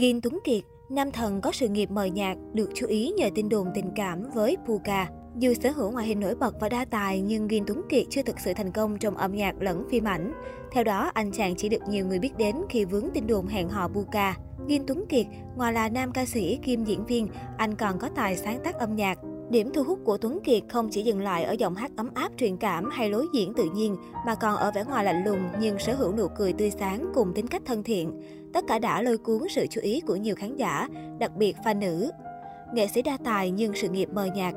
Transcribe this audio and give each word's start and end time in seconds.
Gin 0.00 0.20
Tuấn 0.20 0.38
Kiệt, 0.44 0.62
nam 0.88 1.12
thần 1.12 1.40
có 1.40 1.52
sự 1.52 1.68
nghiệp 1.68 1.90
mờ 1.90 2.04
nhạt, 2.04 2.36
được 2.52 2.70
chú 2.74 2.86
ý 2.86 3.12
nhờ 3.16 3.28
tin 3.34 3.48
đồn 3.48 3.68
tình 3.74 3.90
cảm 3.96 4.30
với 4.34 4.56
Puka. 4.66 5.10
Dù 5.38 5.54
sở 5.54 5.70
hữu 5.70 5.90
ngoại 5.90 6.06
hình 6.06 6.20
nổi 6.20 6.34
bật 6.34 6.54
và 6.60 6.68
đa 6.68 6.84
tài, 6.84 7.20
nhưng 7.20 7.48
Gin 7.48 7.64
Tuấn 7.66 7.82
Kiệt 7.88 8.06
chưa 8.10 8.22
thực 8.22 8.40
sự 8.40 8.52
thành 8.54 8.72
công 8.72 8.98
trong 8.98 9.16
âm 9.16 9.34
nhạc 9.34 9.62
lẫn 9.62 9.84
phim 9.90 10.04
ảnh. 10.04 10.32
Theo 10.72 10.84
đó, 10.84 11.10
anh 11.14 11.32
chàng 11.32 11.54
chỉ 11.56 11.68
được 11.68 11.82
nhiều 11.88 12.06
người 12.06 12.18
biết 12.18 12.36
đến 12.36 12.56
khi 12.68 12.84
vướng 12.84 13.08
tin 13.14 13.26
đồn 13.26 13.46
hẹn 13.46 13.68
hò 13.68 13.88
Puka. 13.88 14.36
Gin 14.68 14.86
Tuấn 14.86 15.04
Kiệt, 15.08 15.26
ngoài 15.56 15.72
là 15.72 15.88
nam 15.88 16.12
ca 16.12 16.24
sĩ 16.24 16.58
kim 16.62 16.84
diễn 16.84 17.04
viên, 17.06 17.28
anh 17.56 17.74
còn 17.74 17.98
có 17.98 18.08
tài 18.08 18.36
sáng 18.36 18.60
tác 18.64 18.74
âm 18.74 18.96
nhạc, 18.96 19.18
Điểm 19.50 19.70
thu 19.74 19.82
hút 19.82 19.98
của 20.04 20.16
Tuấn 20.16 20.38
Kiệt 20.44 20.62
không 20.68 20.88
chỉ 20.90 21.02
dừng 21.02 21.20
lại 21.20 21.44
ở 21.44 21.52
giọng 21.52 21.74
hát 21.74 21.90
ấm 21.96 22.10
áp 22.14 22.32
truyền 22.36 22.56
cảm 22.56 22.90
hay 22.90 23.10
lối 23.10 23.26
diễn 23.34 23.54
tự 23.54 23.64
nhiên, 23.74 23.96
mà 24.26 24.34
còn 24.34 24.56
ở 24.56 24.70
vẻ 24.74 24.84
ngoài 24.84 25.04
lạnh 25.04 25.24
lùng 25.24 25.40
nhưng 25.60 25.78
sở 25.78 25.94
hữu 25.94 26.12
nụ 26.16 26.28
cười 26.36 26.52
tươi 26.52 26.70
sáng 26.70 27.12
cùng 27.14 27.32
tính 27.34 27.46
cách 27.46 27.62
thân 27.66 27.82
thiện. 27.82 28.12
Tất 28.52 28.64
cả 28.68 28.78
đã 28.78 29.02
lôi 29.02 29.18
cuốn 29.18 29.42
sự 29.50 29.66
chú 29.70 29.80
ý 29.80 30.00
của 30.00 30.16
nhiều 30.16 30.34
khán 30.34 30.56
giả, 30.56 30.88
đặc 31.18 31.36
biệt 31.36 31.56
fan 31.64 31.78
nữ. 31.78 32.10
Nghệ 32.74 32.86
sĩ 32.86 33.02
đa 33.02 33.18
tài 33.24 33.50
nhưng 33.50 33.72
sự 33.74 33.88
nghiệp 33.88 34.08
mờ 34.12 34.24
nhạt. 34.24 34.54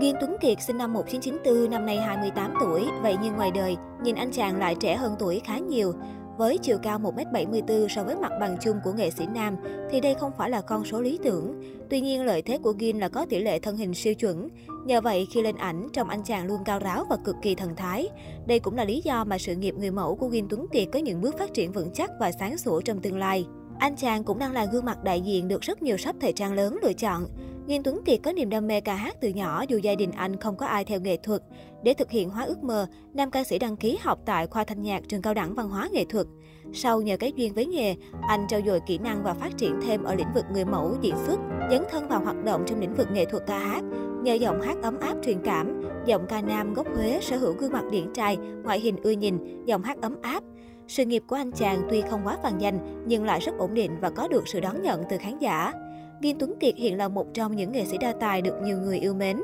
Ghiên 0.00 0.14
Tuấn 0.20 0.36
Kiệt 0.40 0.58
sinh 0.66 0.78
năm 0.78 0.92
1994, 0.92 1.70
năm 1.70 1.86
nay 1.86 1.96
28 1.96 2.54
tuổi, 2.60 2.84
vậy 3.02 3.16
nhưng 3.22 3.36
ngoài 3.36 3.50
đời, 3.50 3.76
nhìn 4.02 4.14
anh 4.14 4.30
chàng 4.30 4.56
lại 4.56 4.74
trẻ 4.80 4.96
hơn 4.96 5.16
tuổi 5.18 5.40
khá 5.44 5.58
nhiều. 5.58 5.92
Với 6.38 6.58
chiều 6.58 6.78
cao 6.82 6.98
1m74 6.98 7.88
so 7.88 8.04
với 8.04 8.16
mặt 8.16 8.32
bằng 8.40 8.56
chung 8.60 8.76
của 8.84 8.92
nghệ 8.92 9.10
sĩ 9.10 9.26
nam, 9.34 9.56
thì 9.90 10.00
đây 10.00 10.14
không 10.14 10.32
phải 10.38 10.50
là 10.50 10.60
con 10.60 10.84
số 10.84 11.00
lý 11.00 11.18
tưởng. 11.24 11.62
Tuy 11.90 12.00
nhiên, 12.00 12.24
lợi 12.24 12.42
thế 12.42 12.58
của 12.58 12.74
Gin 12.78 12.98
là 12.98 13.08
có 13.08 13.26
tỷ 13.28 13.38
lệ 13.38 13.58
thân 13.58 13.76
hình 13.76 13.94
siêu 13.94 14.14
chuẩn. 14.14 14.48
Nhờ 14.84 15.00
vậy, 15.00 15.26
khi 15.30 15.42
lên 15.42 15.56
ảnh, 15.56 15.88
trông 15.92 16.08
anh 16.08 16.22
chàng 16.24 16.46
luôn 16.46 16.64
cao 16.64 16.78
ráo 16.78 17.04
và 17.10 17.16
cực 17.24 17.36
kỳ 17.42 17.54
thần 17.54 17.76
thái. 17.76 18.08
Đây 18.46 18.58
cũng 18.58 18.76
là 18.76 18.84
lý 18.84 19.00
do 19.04 19.24
mà 19.24 19.38
sự 19.38 19.54
nghiệp 19.54 19.74
người 19.78 19.90
mẫu 19.90 20.16
của 20.16 20.30
Gin 20.30 20.46
Tuấn 20.48 20.66
Kiệt 20.72 20.88
có 20.92 20.98
những 20.98 21.20
bước 21.20 21.38
phát 21.38 21.54
triển 21.54 21.72
vững 21.72 21.90
chắc 21.94 22.10
và 22.20 22.32
sáng 22.32 22.58
sủa 22.58 22.80
trong 22.80 23.00
tương 23.00 23.18
lai. 23.18 23.46
Anh 23.78 23.96
chàng 23.96 24.24
cũng 24.24 24.38
đang 24.38 24.52
là 24.52 24.64
gương 24.64 24.84
mặt 24.84 25.04
đại 25.04 25.20
diện 25.20 25.48
được 25.48 25.60
rất 25.60 25.82
nhiều 25.82 25.96
shop 25.96 26.16
thời 26.20 26.32
trang 26.32 26.52
lớn 26.52 26.78
lựa 26.82 26.92
chọn. 26.92 27.26
Nghiêm 27.68 27.82
Tuấn 27.82 28.00
Kiệt 28.04 28.20
có 28.22 28.32
niềm 28.32 28.50
đam 28.50 28.66
mê 28.66 28.80
ca 28.80 28.94
hát 28.94 29.16
từ 29.20 29.28
nhỏ 29.28 29.64
dù 29.68 29.78
gia 29.78 29.94
đình 29.94 30.10
anh 30.10 30.40
không 30.40 30.56
có 30.56 30.66
ai 30.66 30.84
theo 30.84 31.00
nghệ 31.00 31.16
thuật. 31.16 31.42
Để 31.82 31.94
thực 31.94 32.10
hiện 32.10 32.30
hóa 32.30 32.44
ước 32.44 32.62
mơ, 32.62 32.86
nam 33.14 33.30
ca 33.30 33.44
sĩ 33.44 33.58
đăng 33.58 33.76
ký 33.76 33.98
học 34.02 34.18
tại 34.26 34.46
khoa 34.46 34.64
thanh 34.64 34.82
nhạc 34.82 35.02
trường 35.08 35.22
cao 35.22 35.34
đẳng 35.34 35.54
văn 35.54 35.68
hóa 35.68 35.88
nghệ 35.92 36.04
thuật. 36.04 36.26
Sau 36.72 37.00
nhờ 37.00 37.16
cái 37.16 37.32
duyên 37.36 37.54
với 37.54 37.66
nghề, 37.66 37.94
anh 38.28 38.46
trau 38.48 38.60
dồi 38.66 38.80
kỹ 38.86 38.98
năng 38.98 39.22
và 39.22 39.34
phát 39.34 39.56
triển 39.56 39.80
thêm 39.86 40.04
ở 40.04 40.14
lĩnh 40.14 40.32
vực 40.34 40.44
người 40.52 40.64
mẫu 40.64 40.96
diễn 41.00 41.14
xuất, 41.26 41.38
dấn 41.70 41.82
thân 41.90 42.08
vào 42.08 42.20
hoạt 42.20 42.44
động 42.44 42.64
trong 42.66 42.80
lĩnh 42.80 42.94
vực 42.94 43.08
nghệ 43.12 43.24
thuật 43.24 43.42
ca 43.46 43.58
hát. 43.58 43.82
Nhờ 44.22 44.34
giọng 44.34 44.60
hát 44.60 44.76
ấm 44.82 44.98
áp 45.00 45.14
truyền 45.24 45.38
cảm, 45.44 45.82
giọng 46.06 46.26
ca 46.28 46.40
nam 46.40 46.74
gốc 46.74 46.86
Huế 46.96 47.18
sở 47.22 47.36
hữu 47.36 47.52
gương 47.52 47.72
mặt 47.72 47.84
điển 47.90 48.12
trai, 48.14 48.36
ngoại 48.36 48.80
hình 48.80 48.96
ưa 49.02 49.10
nhìn, 49.10 49.64
giọng 49.64 49.82
hát 49.82 49.98
ấm 50.02 50.16
áp, 50.22 50.42
sự 50.88 51.04
nghiệp 51.04 51.22
của 51.26 51.36
anh 51.36 51.52
chàng 51.52 51.82
tuy 51.90 52.00
không 52.10 52.20
quá 52.24 52.38
vàng 52.42 52.60
danh 52.60 53.04
nhưng 53.06 53.24
lại 53.24 53.40
rất 53.40 53.58
ổn 53.58 53.74
định 53.74 53.96
và 54.00 54.10
có 54.10 54.28
được 54.28 54.48
sự 54.48 54.60
đón 54.60 54.82
nhận 54.82 55.02
từ 55.10 55.16
khán 55.18 55.38
giả. 55.38 55.72
Viên 56.20 56.38
Tuấn 56.38 56.54
Kiệt 56.60 56.76
hiện 56.76 56.96
là 56.96 57.08
một 57.08 57.26
trong 57.34 57.56
những 57.56 57.72
nghệ 57.72 57.84
sĩ 57.84 57.98
đa 57.98 58.12
tài 58.20 58.42
được 58.42 58.54
nhiều 58.62 58.78
người 58.78 58.98
yêu 58.98 59.14
mến. 59.14 59.40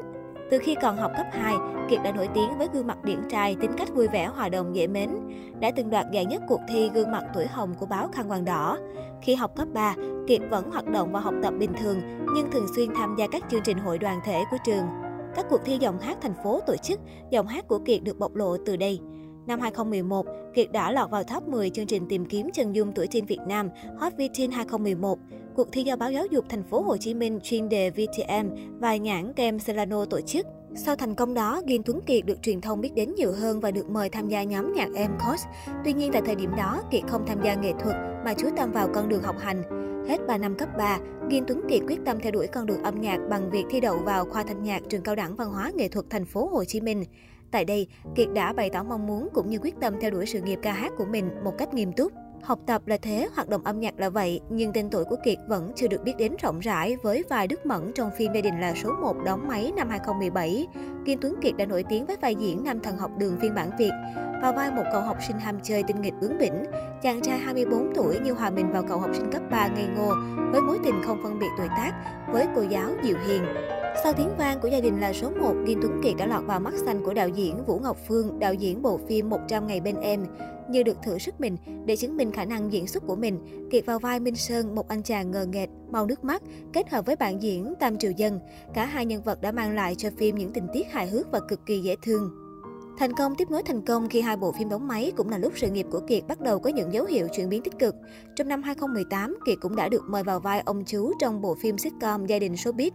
Từ 0.51 0.59
khi 0.59 0.75
còn 0.83 0.97
học 0.97 1.13
cấp 1.17 1.27
2, 1.33 1.55
Kiệt 1.91 2.01
đã 2.05 2.13
nổi 2.13 2.29
tiếng 2.35 2.59
với 2.59 2.69
gương 2.73 2.87
mặt 2.87 3.05
điển 3.05 3.19
trai, 3.31 3.57
tính 3.61 3.71
cách 3.79 3.95
vui 3.95 4.09
vẻ, 4.09 4.27
hòa 4.27 4.49
đồng, 4.49 4.77
dễ 4.77 4.87
mến. 4.87 5.11
Đã 5.61 5.71
từng 5.77 5.91
đoạt 5.91 6.07
giải 6.13 6.25
nhất 6.25 6.43
cuộc 6.49 6.61
thi 6.69 6.91
gương 6.95 7.11
mặt 7.11 7.25
tuổi 7.35 7.47
hồng 7.47 7.75
của 7.79 7.87
báo 7.87 8.09
Khăn 8.13 8.29
Quàng 8.29 8.45
Đỏ. 8.45 8.79
Khi 9.23 9.35
học 9.35 9.57
cấp 9.57 9.69
3, 9.73 9.95
Kiệt 10.27 10.41
vẫn 10.51 10.71
hoạt 10.71 10.87
động 10.87 11.13
và 11.13 11.21
học 11.21 11.35
tập 11.43 11.55
bình 11.59 11.73
thường, 11.81 12.01
nhưng 12.35 12.51
thường 12.51 12.67
xuyên 12.77 12.89
tham 12.95 13.15
gia 13.19 13.27
các 13.27 13.45
chương 13.51 13.63
trình 13.65 13.79
hội 13.79 13.99
đoàn 13.99 14.21
thể 14.25 14.43
của 14.51 14.57
trường. 14.67 14.85
Các 15.35 15.47
cuộc 15.51 15.61
thi 15.65 15.79
giọng 15.81 15.99
hát 15.99 16.19
thành 16.21 16.35
phố 16.45 16.61
tổ 16.67 16.77
chức, 16.77 17.01
giọng 17.31 17.47
hát 17.47 17.69
của 17.69 17.79
Kiệt 17.79 18.03
được 18.03 18.19
bộc 18.19 18.35
lộ 18.35 18.57
từ 18.67 18.77
đây. 18.77 19.01
Năm 19.47 19.61
2011, 19.61 20.27
Kiệt 20.55 20.73
đã 20.73 20.93
lọt 20.93 21.11
vào 21.11 21.23
top 21.25 21.49
10 21.49 21.71
chương 21.71 21.87
trình 21.87 22.07
tìm 22.09 22.25
kiếm 22.25 22.51
chân 22.53 22.73
dung 22.73 22.93
tuổi 22.93 23.07
teen 23.07 23.27
Việt 23.27 23.41
Nam 23.47 23.71
Hot 23.99 24.13
Teen 24.39 24.51
2011. 24.51 25.19
Cuộc 25.57 25.73
thi 25.73 25.83
do 25.83 25.97
báo 25.97 26.13
giáo 26.13 26.27
dục 26.27 26.45
thành 26.49 26.63
phố 26.63 26.81
Hồ 26.81 26.97
Chí 26.97 27.15
Minh 27.15 27.41
chuyên 27.43 27.69
đề 27.69 27.91
VTM 27.91 28.79
và 28.79 28.97
nhãn 28.97 29.33
kem 29.33 29.59
Celano 29.59 30.05
tổ 30.05 30.21
chức. 30.21 30.47
Sau 30.75 30.97
thành 30.97 31.15
công 31.15 31.35
đó, 31.35 31.61
Gin 31.67 31.83
Tuấn 31.83 32.01
Kiệt 32.07 32.27
được 32.27 32.43
truyền 32.43 32.61
thông 32.61 32.81
biết 32.81 32.95
đến 32.95 33.15
nhiều 33.15 33.33
hơn 33.33 33.61
và 33.61 33.71
được 33.71 33.91
mời 33.91 34.09
tham 34.09 34.29
gia 34.29 34.43
nhóm 34.43 34.73
nhạc 34.73 34.89
em 34.95 35.11
Cos. 35.19 35.41
Tuy 35.85 35.93
nhiên 35.93 36.13
tại 36.13 36.23
thời 36.27 36.35
điểm 36.35 36.51
đó, 36.57 36.83
Kiệt 36.91 37.03
không 37.09 37.27
tham 37.27 37.43
gia 37.45 37.55
nghệ 37.55 37.73
thuật 37.81 37.97
mà 38.25 38.35
chú 38.35 38.49
tâm 38.57 38.73
vào 38.73 38.89
con 38.95 39.09
đường 39.09 39.23
học 39.23 39.37
hành. 39.39 39.63
Hết 40.09 40.19
3 40.27 40.39
năm 40.39 40.55
cấp 40.55 40.69
3, 40.79 40.99
Gin 41.31 41.45
Tuấn 41.47 41.61
Kiệt 41.69 41.83
quyết 41.89 41.99
tâm 42.05 42.21
theo 42.21 42.33
đuổi 42.33 42.47
con 42.47 42.67
đường 42.67 42.83
âm 42.83 43.01
nhạc 43.01 43.19
bằng 43.31 43.51
việc 43.51 43.65
thi 43.71 43.81
đậu 43.81 43.99
vào 43.99 44.25
khoa 44.25 44.43
thanh 44.43 44.63
nhạc 44.63 44.83
trường 44.89 45.03
cao 45.03 45.15
đẳng 45.15 45.37
văn 45.37 45.51
hóa 45.51 45.71
nghệ 45.75 45.89
thuật 45.89 46.07
thành 46.11 46.25
phố 46.25 46.47
Hồ 46.47 46.65
Chí 46.65 46.81
Minh. 46.81 47.05
Tại 47.51 47.65
đây, 47.65 47.87
Kiệt 48.15 48.29
đã 48.35 48.53
bày 48.53 48.71
tỏ 48.71 48.83
mong 48.83 49.07
muốn 49.07 49.29
cũng 49.33 49.51
như 49.51 49.59
quyết 49.59 49.75
tâm 49.81 49.95
theo 50.01 50.11
đuổi 50.11 50.27
sự 50.27 50.41
nghiệp 50.41 50.59
ca 50.63 50.73
hát 50.73 50.93
của 50.99 51.05
mình 51.05 51.31
một 51.45 51.53
cách 51.59 51.75
nghiêm 51.75 51.93
túc. 51.93 52.13
Học 52.45 52.59
tập 52.67 52.83
là 52.87 52.97
thế, 53.03 53.29
hoạt 53.35 53.49
động 53.49 53.65
âm 53.65 53.81
nhạc 53.81 54.01
là 54.01 54.09
vậy, 54.09 54.41
nhưng 54.49 54.73
tên 54.73 54.91
tuổi 54.91 55.05
của 55.05 55.17
Kiệt 55.25 55.39
vẫn 55.49 55.73
chưa 55.77 55.89
được 55.89 56.03
biết 56.05 56.13
đến 56.19 56.33
rộng 56.43 56.61
rãi 56.61 56.97
với 57.03 57.25
vai 57.31 57.47
Đức 57.47 57.67
Mẫn 57.67 57.93
trong 57.95 58.11
phim 58.19 58.33
Gia 58.33 58.41
đình 58.41 58.61
là 58.61 58.75
số 58.75 58.93
1 59.03 59.17
đóng 59.25 59.49
máy 59.49 59.73
năm 59.77 59.89
2017. 59.91 60.67
Kim 61.05 61.19
Tuấn 61.21 61.35
Kiệt 61.43 61.57
đã 61.57 61.67
nổi 61.67 61.85
tiếng 61.89 62.07
với 62.07 62.17
vai 62.23 62.35
diễn 62.35 62.65
nam 62.65 62.81
thần 62.81 62.97
học 62.97 63.11
đường 63.19 63.39
phiên 63.41 63.55
bản 63.55 63.71
Việt. 63.79 63.91
Vào 64.43 64.53
vai 64.53 64.71
một 64.71 64.83
cậu 64.93 65.01
học 65.01 65.17
sinh 65.27 65.39
ham 65.39 65.59
chơi 65.63 65.83
tinh 65.83 66.01
nghịch 66.01 66.15
bướng 66.21 66.39
bỉnh, 66.39 66.65
chàng 67.03 67.21
trai 67.21 67.39
24 67.39 67.93
tuổi 67.95 68.19
như 68.19 68.33
hòa 68.33 68.51
mình 68.51 68.73
vào 68.73 68.83
cậu 68.89 68.99
học 68.99 69.11
sinh 69.15 69.31
cấp 69.33 69.43
3 69.51 69.69
ngây 69.69 69.87
ngô, 69.97 70.15
với 70.53 70.61
mối 70.61 70.79
tình 70.85 71.03
không 71.05 71.23
phân 71.23 71.39
biệt 71.39 71.51
tuổi 71.59 71.69
tác, 71.69 71.93
với 72.33 72.47
cô 72.57 72.63
giáo 72.63 72.91
dịu 73.03 73.17
hiền. 73.27 73.45
Sau 74.03 74.13
tiếng 74.13 74.37
vang 74.39 74.61
của 74.61 74.69
gia 74.69 74.81
đình 74.81 75.01
là 75.01 75.13
số 75.13 75.31
1, 75.31 75.55
Kim 75.67 75.79
Tuấn 75.83 76.01
Kiệt 76.05 76.15
đã 76.17 76.27
lọt 76.27 76.47
vào 76.47 76.61
mắt 76.61 76.75
xanh 76.85 77.05
của 77.05 77.15
đạo 77.15 77.29
diễn 77.29 77.65
Vũ 77.65 77.79
Ngọc 77.79 77.97
Phương, 78.09 78.39
đạo 78.39 78.55
diễn 78.55 78.83
bộ 78.83 79.01
phim 79.09 79.31
100 79.31 79.67
ngày 79.67 79.81
bên 79.81 79.97
em. 80.01 80.27
Như 80.71 80.83
được 80.83 80.97
thử 81.03 81.19
sức 81.19 81.41
mình 81.41 81.57
để 81.87 81.97
chứng 81.97 82.17
minh 82.17 82.33
khả 82.33 82.45
năng 82.45 82.73
diễn 82.73 82.87
xuất 82.87 83.07
của 83.07 83.17
mình, 83.17 83.69
Kiệt 83.71 83.87
vào 83.87 83.99
vai 83.99 84.21
Minh 84.21 84.37
Sơn, 84.37 84.75
một 84.75 84.89
anh 84.89 85.03
chàng 85.03 85.31
ngờ 85.31 85.47
nghệt, 85.47 85.69
mau 85.91 86.07
nước 86.07 86.25
mắt, 86.25 86.43
kết 86.73 86.91
hợp 86.91 87.07
với 87.07 87.17
bạn 87.17 87.43
diễn 87.43 87.75
Tam 87.81 87.99
Triều 87.99 88.11
Dân. 88.11 88.41
Cả 88.75 88.87
hai 88.87 89.07
nhân 89.07 89.23
vật 89.23 89.41
đã 89.41 89.53
mang 89.53 89.75
lại 89.75 89.95
cho 89.95 90.11
phim 90.17 90.37
những 90.37 90.53
tình 90.53 90.67
tiết 90.73 90.93
hài 90.93 91.07
hước 91.07 91.33
và 91.33 91.41
cực 91.49 91.67
kỳ 91.67 91.81
dễ 91.81 91.97
thương. 92.03 92.31
Thành 92.99 93.13
công 93.13 93.35
tiếp 93.35 93.51
nối 93.51 93.63
thành 93.63 93.83
công 93.83 94.09
khi 94.09 94.21
hai 94.21 94.37
bộ 94.37 94.53
phim 94.53 94.69
đóng 94.69 94.89
máy 94.89 95.13
cũng 95.17 95.29
là 95.29 95.39
lúc 95.39 95.53
sự 95.57 95.71
nghiệp 95.71 95.87
của 95.91 96.01
Kiệt 96.09 96.27
bắt 96.29 96.41
đầu 96.41 96.59
có 96.59 96.71
những 96.71 96.93
dấu 96.93 97.05
hiệu 97.05 97.29
chuyển 97.37 97.49
biến 97.49 97.63
tích 97.63 97.79
cực. 97.79 97.95
Trong 98.37 98.49
năm 98.49 98.63
2018, 98.63 99.37
Kiệt 99.47 99.59
cũng 99.61 99.77
đã 99.77 99.89
được 99.89 100.03
mời 100.09 100.23
vào 100.23 100.41
vai 100.41 100.61
ông 100.61 100.85
chú 100.85 101.13
trong 101.21 101.41
bộ 101.41 101.55
phim 101.55 101.79
sitcom 101.79 102.27
Gia 102.27 102.39
đình 102.39 102.55
showbiz. 102.55 102.91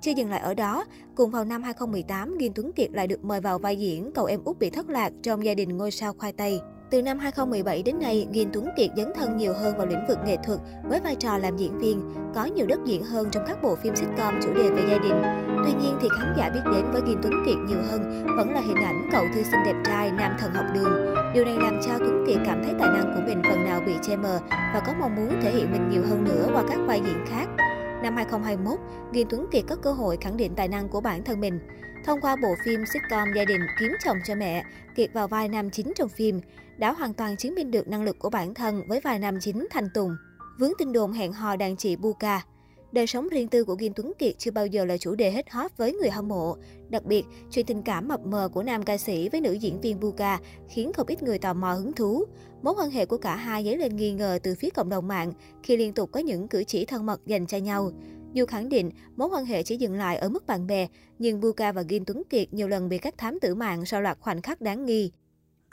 Chưa 0.00 0.10
dừng 0.10 0.30
lại 0.30 0.40
ở 0.40 0.54
đó, 0.54 0.84
cùng 1.14 1.30
vào 1.30 1.44
năm 1.44 1.62
2018, 1.62 2.38
Ghiên 2.38 2.52
Tuấn 2.54 2.72
Kiệt 2.72 2.90
lại 2.92 3.06
được 3.06 3.24
mời 3.24 3.40
vào 3.40 3.58
vai 3.58 3.76
diễn 3.76 4.10
cậu 4.14 4.24
em 4.24 4.40
út 4.44 4.58
bị 4.58 4.70
thất 4.70 4.88
lạc 4.88 5.12
trong 5.22 5.44
gia 5.44 5.54
đình 5.54 5.76
ngôi 5.76 5.90
sao 5.90 6.12
khoai 6.18 6.32
tây. 6.32 6.60
Từ 6.90 7.02
năm 7.02 7.18
2017 7.18 7.82
đến 7.82 7.98
nay, 7.98 8.26
Ghiên 8.32 8.48
Tuấn 8.52 8.68
Kiệt 8.76 8.90
dấn 8.96 9.12
thân 9.14 9.36
nhiều 9.36 9.52
hơn 9.52 9.76
vào 9.78 9.86
lĩnh 9.86 10.06
vực 10.08 10.18
nghệ 10.26 10.36
thuật 10.44 10.58
với 10.88 11.00
vai 11.00 11.14
trò 11.14 11.38
làm 11.38 11.56
diễn 11.56 11.78
viên, 11.78 12.10
có 12.34 12.44
nhiều 12.44 12.66
đất 12.66 12.80
diễn 12.84 13.02
hơn 13.02 13.28
trong 13.32 13.44
các 13.46 13.62
bộ 13.62 13.76
phim 13.76 13.96
sitcom 13.96 14.34
chủ 14.42 14.54
đề 14.54 14.70
về 14.70 14.82
gia 14.90 14.98
đình. 14.98 15.22
Tuy 15.64 15.72
nhiên 15.72 15.98
thì 16.00 16.08
khán 16.18 16.34
giả 16.38 16.50
biết 16.50 16.60
đến 16.72 16.84
với 16.92 17.02
Ghiên 17.06 17.18
Tuấn 17.22 17.32
Kiệt 17.46 17.56
nhiều 17.68 17.82
hơn 17.90 18.26
vẫn 18.36 18.54
là 18.54 18.60
hình 18.60 18.84
ảnh 18.84 19.08
cậu 19.12 19.24
thư 19.34 19.42
sinh 19.42 19.60
đẹp 19.64 19.76
trai 19.84 20.10
nam 20.10 20.36
thần 20.38 20.50
học 20.54 20.66
đường. 20.74 21.14
Điều 21.34 21.44
này 21.44 21.56
làm 21.60 21.80
cho 21.86 21.98
Tuấn 21.98 22.24
Kiệt 22.26 22.38
cảm 22.46 22.62
thấy 22.64 22.74
tài 22.78 22.88
năng 22.88 23.14
của 23.14 23.22
mình 23.26 23.42
phần 23.50 23.64
nào 23.64 23.80
bị 23.86 23.92
che 24.02 24.16
mờ 24.16 24.40
và 24.50 24.82
có 24.86 24.92
mong 25.00 25.16
muốn 25.16 25.40
thể 25.42 25.50
hiện 25.50 25.72
mình 25.72 25.88
nhiều 25.90 26.02
hơn 26.08 26.24
nữa 26.24 26.48
qua 26.54 26.64
các 26.68 26.78
vai 26.86 27.00
diễn 27.04 27.24
khác. 27.26 27.65
Năm 28.02 28.16
2021, 28.16 28.78
Ghiền 29.12 29.26
Tuấn 29.30 29.46
Kiệt 29.52 29.64
có 29.68 29.76
cơ 29.76 29.92
hội 29.92 30.18
khẳng 30.20 30.36
định 30.36 30.54
tài 30.56 30.68
năng 30.68 30.88
của 30.88 31.00
bản 31.00 31.24
thân 31.24 31.40
mình. 31.40 31.60
Thông 32.04 32.20
qua 32.20 32.36
bộ 32.42 32.48
phim 32.64 32.86
sitcom 32.86 33.28
Gia 33.36 33.44
đình 33.44 33.60
kiếm 33.80 33.92
chồng 34.04 34.16
cho 34.24 34.34
mẹ, 34.34 34.64
Kiệt 34.96 35.12
vào 35.12 35.28
vai 35.28 35.48
nam 35.48 35.70
chính 35.70 35.92
trong 35.96 36.08
phim, 36.08 36.40
đã 36.76 36.92
hoàn 36.92 37.14
toàn 37.14 37.36
chứng 37.36 37.54
minh 37.54 37.70
được 37.70 37.88
năng 37.88 38.02
lực 38.02 38.16
của 38.18 38.30
bản 38.30 38.54
thân 38.54 38.82
với 38.88 39.00
vai 39.00 39.18
nam 39.18 39.38
chính 39.40 39.66
Thanh 39.70 39.88
Tùng. 39.94 40.16
Vướng 40.58 40.72
tin 40.78 40.92
đồn 40.92 41.12
hẹn 41.12 41.32
hò 41.32 41.56
đàn 41.56 41.76
chị 41.76 41.96
Buka, 41.96 42.42
Đời 42.92 43.06
sống 43.06 43.28
riêng 43.28 43.48
tư 43.48 43.64
của 43.64 43.76
Kim 43.76 43.92
Tuấn 43.92 44.12
Kiệt 44.18 44.38
chưa 44.38 44.50
bao 44.50 44.66
giờ 44.66 44.84
là 44.84 44.96
chủ 44.96 45.14
đề 45.14 45.30
hết 45.30 45.50
hot 45.50 45.76
với 45.76 45.92
người 45.92 46.10
hâm 46.10 46.28
mộ. 46.28 46.56
Đặc 46.88 47.04
biệt, 47.04 47.24
chuyện 47.50 47.66
tình 47.66 47.82
cảm 47.82 48.08
mập 48.08 48.26
mờ 48.26 48.48
của 48.52 48.62
nam 48.62 48.82
ca 48.82 48.98
sĩ 48.98 49.28
với 49.28 49.40
nữ 49.40 49.52
diễn 49.52 49.80
viên 49.80 50.00
Buka 50.00 50.40
khiến 50.68 50.92
không 50.92 51.06
ít 51.06 51.22
người 51.22 51.38
tò 51.38 51.54
mò 51.54 51.72
hứng 51.72 51.92
thú. 51.92 52.24
Mối 52.62 52.74
quan 52.78 52.90
hệ 52.90 53.06
của 53.06 53.18
cả 53.18 53.36
hai 53.36 53.64
dấy 53.64 53.76
lên 53.76 53.96
nghi 53.96 54.12
ngờ 54.12 54.38
từ 54.42 54.54
phía 54.54 54.70
cộng 54.70 54.88
đồng 54.88 55.08
mạng 55.08 55.32
khi 55.62 55.76
liên 55.76 55.92
tục 55.92 56.10
có 56.12 56.20
những 56.20 56.48
cử 56.48 56.64
chỉ 56.64 56.84
thân 56.84 57.06
mật 57.06 57.26
dành 57.26 57.46
cho 57.46 57.58
nhau. 57.58 57.90
Dù 58.32 58.46
khẳng 58.46 58.68
định 58.68 58.90
mối 59.16 59.28
quan 59.28 59.44
hệ 59.44 59.62
chỉ 59.62 59.76
dừng 59.76 59.94
lại 59.94 60.16
ở 60.16 60.28
mức 60.28 60.46
bạn 60.46 60.66
bè, 60.66 60.86
nhưng 61.18 61.40
Buka 61.40 61.72
và 61.72 61.82
Kim 61.82 62.04
Tuấn 62.04 62.22
Kiệt 62.30 62.54
nhiều 62.54 62.68
lần 62.68 62.88
bị 62.88 62.98
các 62.98 63.18
thám 63.18 63.40
tử 63.40 63.54
mạng 63.54 63.84
sau 63.84 64.02
loạt 64.02 64.18
khoảnh 64.20 64.42
khắc 64.42 64.60
đáng 64.60 64.86
nghi. 64.86 65.10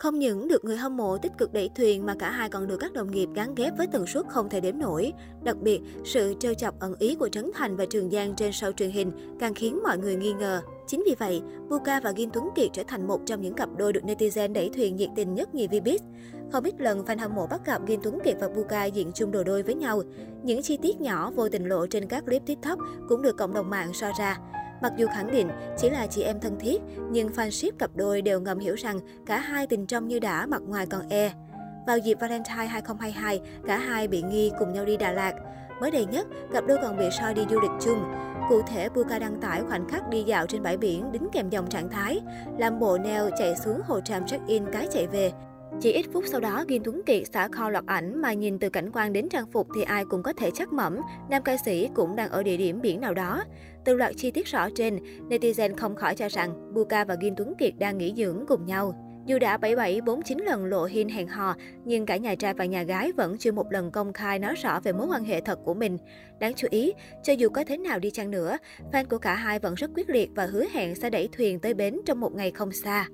Không 0.03 0.19
những 0.19 0.47
được 0.47 0.65
người 0.65 0.77
hâm 0.77 0.97
mộ 0.97 1.17
tích 1.17 1.31
cực 1.37 1.53
đẩy 1.53 1.69
thuyền 1.75 2.05
mà 2.05 2.15
cả 2.19 2.31
hai 2.31 2.49
còn 2.49 2.67
được 2.67 2.77
các 2.77 2.93
đồng 2.93 3.11
nghiệp 3.11 3.29
gắn 3.35 3.55
ghép 3.55 3.77
với 3.77 3.87
tần 3.87 4.07
suất 4.07 4.25
không 4.29 4.49
thể 4.49 4.59
đếm 4.59 4.77
nổi. 4.77 5.13
Đặc 5.43 5.57
biệt, 5.61 5.81
sự 6.05 6.33
trêu 6.39 6.53
chọc 6.53 6.79
ẩn 6.79 6.95
ý 6.99 7.15
của 7.15 7.29
Trấn 7.29 7.51
Thành 7.53 7.75
và 7.75 7.85
Trường 7.85 8.11
Giang 8.11 8.35
trên 8.35 8.51
show 8.51 8.71
truyền 8.71 8.89
hình 8.89 9.11
càng 9.39 9.53
khiến 9.53 9.83
mọi 9.83 9.97
người 9.97 10.15
nghi 10.15 10.33
ngờ. 10.33 10.61
Chính 10.87 11.03
vì 11.05 11.15
vậy, 11.19 11.41
Buka 11.69 11.99
và 11.99 12.13
Kim 12.13 12.29
Tuấn 12.29 12.49
Kiệt 12.55 12.69
trở 12.73 12.83
thành 12.87 13.07
một 13.07 13.21
trong 13.25 13.41
những 13.41 13.53
cặp 13.53 13.69
đôi 13.77 13.93
được 13.93 14.03
netizen 14.03 14.53
đẩy 14.53 14.69
thuyền 14.69 14.95
nhiệt 14.95 15.09
tình 15.15 15.33
nhất 15.33 15.55
nhì 15.55 15.67
Vbiz. 15.67 15.99
Không 16.51 16.63
ít 16.63 16.81
lần 16.81 17.03
fan 17.03 17.19
hâm 17.19 17.35
mộ 17.35 17.47
bắt 17.47 17.65
gặp 17.65 17.81
Kim 17.87 17.99
Tuấn 18.03 18.19
Kiệt 18.23 18.35
và 18.39 18.49
Buka 18.49 18.85
diện 18.85 19.11
chung 19.15 19.31
đồ 19.31 19.43
đôi 19.43 19.63
với 19.63 19.75
nhau. 19.75 20.01
Những 20.43 20.61
chi 20.61 20.77
tiết 20.77 21.01
nhỏ 21.01 21.31
vô 21.35 21.49
tình 21.49 21.65
lộ 21.65 21.87
trên 21.87 22.07
các 22.07 22.25
clip 22.25 22.45
TikTok 22.45 22.79
cũng 23.09 23.21
được 23.21 23.37
cộng 23.37 23.53
đồng 23.53 23.69
mạng 23.69 23.93
so 23.93 24.11
ra. 24.19 24.37
Mặc 24.83 24.93
dù 24.97 25.07
khẳng 25.07 25.31
định 25.31 25.49
chỉ 25.77 25.89
là 25.89 26.07
chị 26.07 26.21
em 26.21 26.39
thân 26.39 26.59
thiết, 26.59 26.81
nhưng 27.11 27.29
fanship 27.29 27.71
cặp 27.79 27.91
đôi 27.95 28.21
đều 28.21 28.39
ngầm 28.39 28.59
hiểu 28.59 28.75
rằng 28.75 28.99
cả 29.25 29.39
hai 29.39 29.67
tình 29.67 29.85
trong 29.85 30.07
như 30.07 30.19
đã, 30.19 30.45
mặt 30.45 30.61
ngoài 30.67 30.85
còn 30.85 31.09
e. 31.09 31.31
Vào 31.87 31.97
dịp 31.97 32.17
Valentine 32.19 32.55
2022, 32.55 33.41
cả 33.67 33.77
hai 33.77 34.07
bị 34.07 34.21
nghi 34.21 34.51
cùng 34.59 34.73
nhau 34.73 34.85
đi 34.85 34.97
Đà 34.97 35.11
Lạt. 35.11 35.33
Mới 35.81 35.91
đây 35.91 36.05
nhất, 36.05 36.27
cặp 36.53 36.63
đôi 36.67 36.77
còn 36.81 36.97
bị 36.97 37.05
soi 37.19 37.33
đi 37.33 37.41
du 37.49 37.59
lịch 37.59 37.71
chung. 37.81 38.03
Cụ 38.49 38.61
thể, 38.61 38.89
Puka 38.89 39.19
đăng 39.19 39.41
tải 39.41 39.61
khoảnh 39.69 39.89
khắc 39.89 40.09
đi 40.09 40.23
dạo 40.23 40.45
trên 40.47 40.63
bãi 40.63 40.77
biển 40.77 41.11
đính 41.11 41.27
kèm 41.31 41.49
dòng 41.49 41.69
trạng 41.69 41.89
thái, 41.89 42.19
làm 42.57 42.79
bộ 42.79 42.97
neo 42.97 43.29
chạy 43.37 43.55
xuống 43.55 43.81
hồ 43.87 43.99
tràm 43.99 44.25
check-in 44.25 44.63
cái 44.71 44.87
chạy 44.91 45.07
về. 45.07 45.31
Chỉ 45.81 45.91
ít 45.91 46.05
phút 46.13 46.23
sau 46.27 46.39
đó, 46.39 46.63
Gin 46.69 46.83
Tuấn 46.83 47.01
Kiệt 47.05 47.23
xả 47.33 47.47
kho 47.47 47.69
loạt 47.69 47.85
ảnh 47.85 48.21
mà 48.21 48.33
nhìn 48.33 48.59
từ 48.59 48.69
cảnh 48.69 48.91
quan 48.93 49.13
đến 49.13 49.29
trang 49.29 49.45
phục 49.51 49.67
thì 49.75 49.81
ai 49.81 50.05
cũng 50.05 50.23
có 50.23 50.33
thể 50.33 50.51
chắc 50.53 50.73
mẩm, 50.73 50.99
nam 51.29 51.43
ca 51.43 51.57
sĩ 51.57 51.89
cũng 51.93 52.15
đang 52.15 52.29
ở 52.29 52.43
địa 52.43 52.57
điểm 52.57 52.81
biển 52.81 53.01
nào 53.01 53.13
đó. 53.13 53.43
Từ 53.85 53.95
loạt 53.95 54.13
chi 54.17 54.31
tiết 54.31 54.47
rõ 54.47 54.69
trên, 54.75 54.99
netizen 55.29 55.75
không 55.77 55.95
khỏi 55.95 56.15
cho 56.15 56.27
rằng 56.27 56.73
Buka 56.73 57.05
và 57.05 57.15
Gin 57.21 57.35
Tuấn 57.35 57.53
Kiệt 57.59 57.73
đang 57.79 57.97
nghỉ 57.97 58.13
dưỡng 58.17 58.45
cùng 58.47 58.65
nhau. 58.65 58.93
Dù 59.25 59.39
đã 59.39 59.57
77, 59.57 60.01
49 60.01 60.37
lần 60.37 60.65
lộ 60.65 60.85
hin 60.85 61.09
hẹn 61.09 61.27
hò, 61.27 61.55
nhưng 61.85 62.05
cả 62.05 62.17
nhà 62.17 62.35
trai 62.35 62.53
và 62.53 62.65
nhà 62.65 62.83
gái 62.83 63.11
vẫn 63.11 63.37
chưa 63.37 63.51
một 63.51 63.71
lần 63.71 63.91
công 63.91 64.13
khai 64.13 64.39
nói 64.39 64.55
rõ 64.55 64.79
về 64.79 64.91
mối 64.91 65.07
quan 65.07 65.23
hệ 65.23 65.41
thật 65.41 65.59
của 65.65 65.73
mình. 65.73 65.97
Đáng 66.39 66.53
chú 66.53 66.67
ý, 66.71 66.93
cho 67.23 67.33
dù 67.33 67.49
có 67.49 67.63
thế 67.67 67.77
nào 67.77 67.99
đi 67.99 68.11
chăng 68.11 68.31
nữa, 68.31 68.57
fan 68.91 69.05
của 69.09 69.17
cả 69.17 69.35
hai 69.35 69.59
vẫn 69.59 69.75
rất 69.75 69.91
quyết 69.95 70.09
liệt 70.09 70.29
và 70.35 70.45
hứa 70.45 70.65
hẹn 70.73 70.95
sẽ 70.95 71.09
đẩy 71.09 71.29
thuyền 71.31 71.59
tới 71.59 71.73
bến 71.73 71.99
trong 72.05 72.19
một 72.19 72.35
ngày 72.35 72.51
không 72.51 72.71
xa. 72.71 73.07